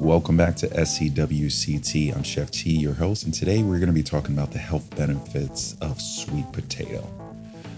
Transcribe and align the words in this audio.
Welcome 0.00 0.36
back 0.36 0.56
to 0.56 0.68
SCWCT. 0.68 2.14
I'm 2.14 2.22
Chef 2.22 2.50
T, 2.50 2.70
your 2.70 2.92
host, 2.92 3.24
and 3.24 3.32
today 3.32 3.62
we're 3.62 3.78
going 3.78 3.86
to 3.86 3.94
be 3.94 4.02
talking 4.02 4.34
about 4.34 4.52
the 4.52 4.58
health 4.58 4.94
benefits 4.94 5.74
of 5.80 6.02
sweet 6.02 6.52
potato. 6.52 7.08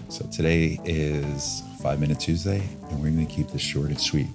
So, 0.08 0.26
today 0.26 0.80
is 0.84 1.62
Five 1.80 2.00
Minute 2.00 2.18
Tuesday, 2.18 2.68
and 2.90 3.00
we're 3.00 3.10
going 3.10 3.24
to 3.24 3.32
keep 3.32 3.48
this 3.48 3.62
short 3.62 3.90
and 3.90 4.00
sweet 4.00 4.26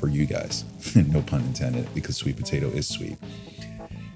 for 0.00 0.08
you 0.08 0.24
guys. 0.24 0.64
no 0.96 1.20
pun 1.20 1.42
intended, 1.42 1.92
because 1.94 2.16
sweet 2.16 2.38
potato 2.38 2.68
is 2.68 2.88
sweet. 2.88 3.18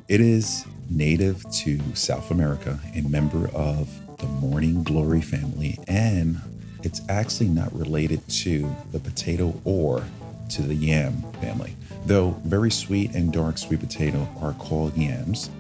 It 0.09 0.23
is 0.23 0.65
native 0.89 1.45
to 1.51 1.79
South 1.95 2.31
America, 2.31 2.81
a 2.95 3.03
member 3.03 3.49
of 3.55 4.17
the 4.17 4.27
morning 4.27 4.83
glory 4.83 5.21
family, 5.21 5.79
and 5.87 6.41
it's 6.83 7.03
actually 7.11 7.51
not 7.51 7.71
related 7.79 8.27
to 8.29 8.75
the 8.93 8.99
potato 8.99 9.61
or 9.65 10.05
to 10.51 10.63
the 10.63 10.75
yam 10.75 11.23
family. 11.41 11.77
Though 12.07 12.31
very 12.45 12.71
sweet 12.71 13.15
and 13.15 13.33
dark 13.33 13.59
sweet 13.59 13.81
potato 13.81 14.29
are 14.41 14.55
called 14.55 14.97
yams, 14.97 15.51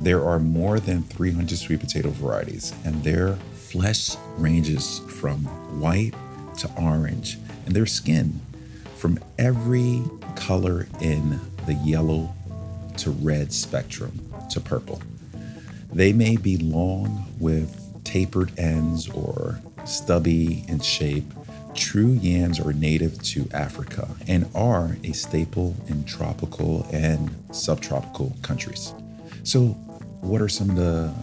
there 0.00 0.24
are 0.24 0.38
more 0.38 0.78
than 0.78 1.02
300 1.02 1.58
sweet 1.58 1.80
potato 1.80 2.10
varieties, 2.10 2.72
and 2.84 3.02
their 3.02 3.34
flesh 3.54 4.16
ranges 4.36 5.00
from 5.08 5.38
white 5.80 6.14
to 6.58 6.70
orange, 6.80 7.38
and 7.66 7.74
their 7.74 7.86
skin 7.86 8.40
from 8.96 9.18
every 9.38 10.02
color 10.36 10.86
in 11.00 11.40
the 11.66 11.74
yellow 11.74 12.32
to 12.96 13.10
red 13.10 13.52
spectrum 13.52 14.32
to 14.50 14.60
purple. 14.60 15.00
They 15.92 16.12
may 16.12 16.36
be 16.36 16.56
long 16.58 17.26
with 17.38 17.84
tapered 18.04 18.58
ends 18.58 19.08
or 19.08 19.60
stubby 19.84 20.64
in 20.68 20.80
shape 20.80 21.32
True 21.78 22.10
yams 22.20 22.58
are 22.58 22.72
native 22.72 23.22
to 23.22 23.48
Africa 23.54 24.08
and 24.26 24.50
are 24.52 24.96
a 25.04 25.12
staple 25.12 25.76
in 25.86 26.02
tropical 26.02 26.84
and 26.92 27.30
subtropical 27.52 28.36
countries. 28.42 28.92
So, 29.44 29.68
what 30.20 30.42
are 30.42 30.48
some 30.48 30.70
of 30.70 30.76
the 30.76 31.14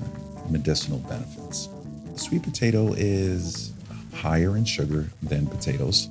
medicinal 0.50 1.00
benefits? 1.00 1.68
Sweet 2.16 2.42
potato 2.44 2.94
is 2.94 3.74
higher 4.14 4.56
in 4.56 4.64
sugar 4.64 5.10
than 5.22 5.46
potatoes. 5.46 6.08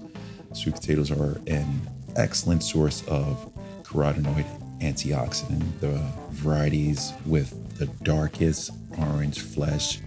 Sweet 0.52 0.74
potatoes 0.74 1.10
are 1.10 1.40
an 1.46 1.80
excellent 2.14 2.62
source 2.62 3.02
of 3.08 3.50
carotenoid 3.82 4.44
antioxidant. 4.80 5.80
The 5.80 5.98
varieties 6.32 7.14
with 7.24 7.78
the 7.78 7.86
darkest 8.04 8.72
orange 8.98 9.40
flesh 9.40 10.00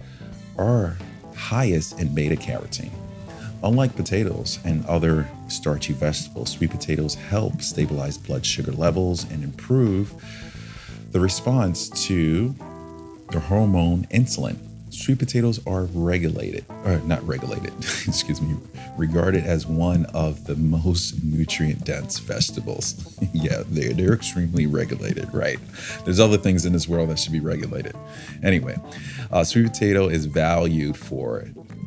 are 0.56 0.96
highest 1.34 1.98
in 1.98 2.14
beta 2.14 2.36
carotene. 2.36 2.92
Unlike 3.62 3.96
potatoes 3.96 4.60
and 4.64 4.86
other 4.86 5.28
starchy 5.48 5.92
vegetables, 5.92 6.50
sweet 6.50 6.70
potatoes 6.70 7.14
help 7.14 7.60
stabilize 7.60 8.16
blood 8.16 8.46
sugar 8.46 8.72
levels 8.72 9.28
and 9.30 9.42
improve 9.42 10.14
the 11.10 11.18
response 11.18 11.88
to 12.06 12.54
the 13.32 13.40
hormone 13.40 14.06
insulin. 14.12 14.67
Sweet 14.98 15.20
potatoes 15.20 15.60
are 15.64 15.84
regulated, 15.94 16.64
or 16.84 16.98
not 17.00 17.24
regulated, 17.26 17.72
excuse 17.78 18.42
me, 18.42 18.56
regarded 18.96 19.44
as 19.44 19.64
one 19.64 20.06
of 20.06 20.44
the 20.44 20.56
most 20.56 21.22
nutrient 21.22 21.84
dense 21.84 22.18
vegetables. 22.18 23.16
yeah, 23.32 23.62
they're, 23.68 23.92
they're 23.92 24.12
extremely 24.12 24.66
regulated, 24.66 25.32
right? 25.32 25.60
There's 26.04 26.18
other 26.18 26.36
things 26.36 26.66
in 26.66 26.72
this 26.72 26.88
world 26.88 27.10
that 27.10 27.18
should 27.20 27.32
be 27.32 27.38
regulated. 27.38 27.94
Anyway, 28.42 28.76
uh, 29.30 29.44
sweet 29.44 29.66
potato 29.68 30.08
is 30.08 30.26
valued 30.26 30.96
for 30.96 31.44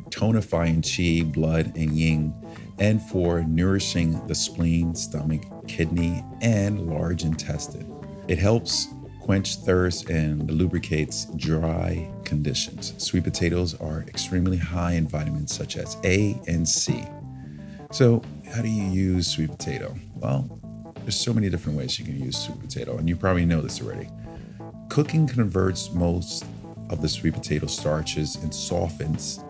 tonifying 0.08 0.80
qi, 0.80 1.30
blood, 1.30 1.76
and 1.76 1.92
yin, 1.92 2.34
and 2.78 3.02
for 3.02 3.42
nourishing 3.42 4.26
the 4.26 4.34
spleen, 4.34 4.94
stomach, 4.94 5.42
kidney, 5.68 6.24
and 6.40 6.88
large 6.88 7.24
intestine. 7.24 7.86
It 8.26 8.38
helps 8.38 8.88
quench 9.20 9.56
thirst 9.56 10.08
and 10.08 10.50
lubricates 10.50 11.26
dry 11.36 12.10
conditions. 12.32 12.94
Sweet 12.96 13.24
potatoes 13.24 13.78
are 13.78 14.06
extremely 14.08 14.56
high 14.56 14.92
in 14.92 15.06
vitamins 15.06 15.54
such 15.54 15.76
as 15.76 15.98
A 16.02 16.40
and 16.48 16.66
C. 16.66 17.04
So, 17.90 18.22
how 18.50 18.62
do 18.62 18.68
you 18.68 18.84
use 18.84 19.26
sweet 19.26 19.50
potato? 19.50 19.94
Well, 20.14 20.40
there's 21.02 21.14
so 21.14 21.34
many 21.34 21.50
different 21.50 21.76
ways 21.76 21.98
you 21.98 22.06
can 22.06 22.18
use 22.18 22.38
sweet 22.38 22.58
potato, 22.58 22.96
and 22.96 23.06
you 23.06 23.16
probably 23.16 23.44
know 23.44 23.60
this 23.60 23.82
already. 23.82 24.08
Cooking 24.88 25.26
converts 25.26 25.92
most 25.92 26.46
of 26.88 27.02
the 27.02 27.08
sweet 27.08 27.34
potato 27.34 27.66
starches 27.66 28.36
and 28.36 28.54
softens 28.54 29.44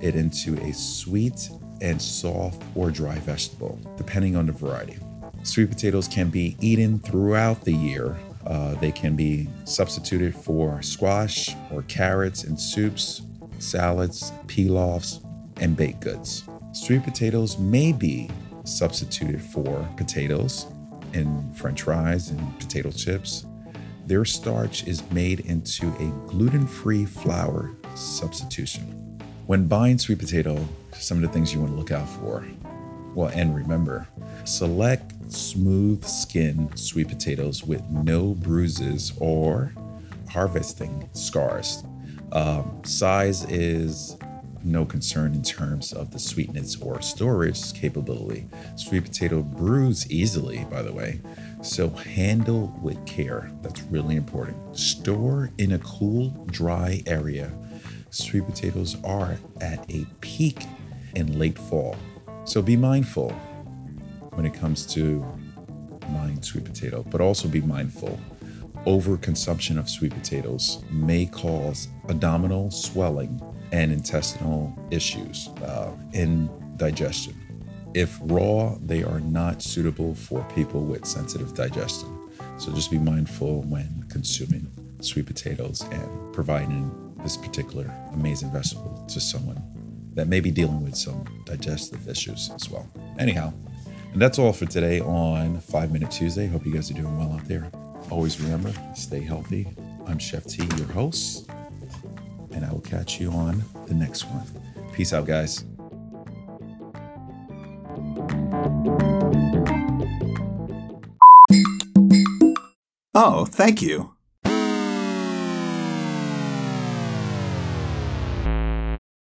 it 0.00 0.14
into 0.14 0.56
a 0.60 0.72
sweet 0.72 1.50
and 1.80 2.00
soft 2.00 2.62
or 2.76 2.92
dry 2.92 3.16
vegetable, 3.16 3.80
depending 3.96 4.36
on 4.36 4.46
the 4.46 4.52
variety. 4.52 4.96
Sweet 5.42 5.70
potatoes 5.70 6.06
can 6.06 6.30
be 6.30 6.56
eaten 6.60 7.00
throughout 7.00 7.64
the 7.64 7.72
year. 7.72 8.16
Uh, 8.46 8.74
they 8.76 8.92
can 8.92 9.14
be 9.16 9.48
substituted 9.64 10.34
for 10.34 10.80
squash 10.82 11.54
or 11.70 11.82
carrots 11.82 12.44
in 12.44 12.56
soups, 12.56 13.22
salads, 13.58 14.32
pilafs, 14.46 15.24
and 15.60 15.76
baked 15.76 16.00
goods. 16.00 16.44
Sweet 16.72 17.02
potatoes 17.02 17.58
may 17.58 17.92
be 17.92 18.30
substituted 18.64 19.42
for 19.42 19.88
potatoes 19.96 20.66
in 21.14 21.52
french 21.54 21.82
fries 21.82 22.30
and 22.30 22.58
potato 22.58 22.90
chips. 22.90 23.46
Their 24.06 24.24
starch 24.24 24.86
is 24.86 25.02
made 25.10 25.40
into 25.40 25.88
a 25.98 26.28
gluten 26.28 26.66
free 26.66 27.04
flour 27.04 27.72
substitution. 27.94 28.94
When 29.46 29.66
buying 29.66 29.98
sweet 29.98 30.18
potato, 30.18 30.66
some 30.92 31.18
of 31.18 31.22
the 31.22 31.28
things 31.28 31.52
you 31.52 31.60
want 31.60 31.72
to 31.72 31.78
look 31.78 31.90
out 31.90 32.08
for. 32.08 32.44
Well, 33.14 33.30
and 33.34 33.54
remember, 33.54 34.06
select 34.44 35.12
smooth 35.32 36.04
skin 36.04 36.74
sweet 36.76 37.08
potatoes 37.08 37.64
with 37.64 37.82
no 37.90 38.34
bruises 38.34 39.12
or 39.18 39.72
harvesting 40.30 41.08
scars. 41.12 41.84
Um, 42.32 42.80
size 42.84 43.44
is 43.44 44.16
no 44.64 44.84
concern 44.84 45.34
in 45.34 45.42
terms 45.42 45.92
of 45.92 46.10
the 46.10 46.18
sweetness 46.18 46.80
or 46.80 47.00
storage 47.00 47.72
capability. 47.72 48.46
Sweet 48.76 49.04
potato 49.04 49.42
bruise 49.42 50.10
easily, 50.10 50.66
by 50.70 50.82
the 50.82 50.92
way, 50.92 51.20
so 51.62 51.88
handle 51.88 52.78
with 52.82 53.04
care. 53.06 53.50
That's 53.62 53.82
really 53.84 54.16
important. 54.16 54.76
Store 54.76 55.50
in 55.58 55.72
a 55.72 55.78
cool, 55.78 56.30
dry 56.50 57.02
area 57.06 57.52
sweet 58.10 58.46
potatoes 58.46 58.96
are 59.04 59.36
at 59.60 59.84
a 59.90 60.06
peak 60.20 60.64
in 61.14 61.38
late 61.38 61.58
fall. 61.58 61.96
So 62.48 62.62
be 62.62 62.78
mindful 62.78 63.28
when 64.32 64.46
it 64.46 64.54
comes 64.54 64.86
to 64.94 65.20
buying 66.14 66.40
sweet 66.40 66.64
potato, 66.64 67.04
but 67.10 67.20
also 67.20 67.46
be 67.46 67.60
mindful. 67.60 68.18
Overconsumption 68.86 69.78
of 69.78 69.86
sweet 69.86 70.14
potatoes 70.14 70.82
may 70.90 71.26
cause 71.26 71.88
abdominal 72.08 72.70
swelling 72.70 73.38
and 73.72 73.92
intestinal 73.92 74.74
issues 74.90 75.48
uh, 75.62 75.94
in 76.14 76.48
digestion. 76.78 77.36
If 77.92 78.18
raw, 78.22 78.76
they 78.80 79.02
are 79.02 79.20
not 79.20 79.60
suitable 79.60 80.14
for 80.14 80.42
people 80.54 80.84
with 80.84 81.04
sensitive 81.04 81.52
digestion. 81.52 82.08
So 82.56 82.72
just 82.72 82.90
be 82.90 82.98
mindful 82.98 83.60
when 83.64 84.06
consuming 84.08 84.72
sweet 85.00 85.26
potatoes 85.26 85.82
and 85.92 86.32
providing 86.32 87.14
this 87.22 87.36
particular 87.36 87.94
amazing 88.14 88.50
vegetable 88.52 89.04
to 89.06 89.20
someone 89.20 89.62
that 90.14 90.28
may 90.28 90.40
be 90.40 90.50
dealing 90.50 90.82
with 90.82 90.96
some 90.96 91.26
digestive 91.48 92.08
issues 92.08 92.50
as 92.54 92.70
well. 92.70 92.88
Anyhow, 93.18 93.52
and 94.12 94.20
that's 94.20 94.38
all 94.38 94.52
for 94.52 94.66
today 94.66 95.00
on 95.00 95.60
Five 95.60 95.92
Minute 95.92 96.10
Tuesday. 96.10 96.46
Hope 96.46 96.66
you 96.66 96.72
guys 96.72 96.90
are 96.90 96.94
doing 96.94 97.16
well 97.18 97.32
out 97.32 97.44
there. 97.46 97.70
Always 98.10 98.40
remember, 98.40 98.72
stay 98.94 99.20
healthy. 99.20 99.66
I'm 100.06 100.18
Chef 100.18 100.44
T, 100.44 100.64
your 100.76 100.86
host, 100.88 101.48
and 102.52 102.64
I 102.64 102.72
will 102.72 102.80
catch 102.80 103.20
you 103.20 103.30
on 103.30 103.62
the 103.86 103.94
next 103.94 104.24
one. 104.24 104.46
Peace 104.92 105.12
out, 105.12 105.26
guys. 105.26 105.64
Oh, 113.14 113.44
thank 113.46 113.82
you. 113.82 114.17